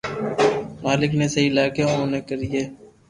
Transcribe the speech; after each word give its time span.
مالڪ 0.83 1.11
ني 1.19 1.27
سھي 1.33 1.43
لاگي 1.55 1.83
اوئي 1.91 2.19
ڪرئي 2.29 2.61